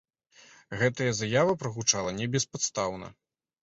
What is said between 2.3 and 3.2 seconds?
беспадстаўна.